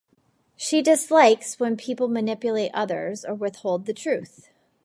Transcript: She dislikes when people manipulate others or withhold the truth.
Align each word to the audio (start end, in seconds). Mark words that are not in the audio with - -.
She 0.55 0.81
dislikes 0.81 1.59
when 1.59 1.77
people 1.77 2.07
manipulate 2.07 2.71
others 2.73 3.23
or 3.23 3.35
withhold 3.35 3.85
the 3.85 3.93
truth. 3.93 4.49